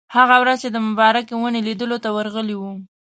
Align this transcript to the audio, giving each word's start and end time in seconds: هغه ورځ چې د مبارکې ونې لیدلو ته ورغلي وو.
هغه 0.15 0.35
ورځ 0.43 0.57
چې 0.63 0.69
د 0.71 0.77
مبارکې 0.87 1.33
ونې 1.37 1.61
لیدلو 1.67 1.97
ته 2.03 2.09
ورغلي 2.17 2.55
وو. 2.57 2.71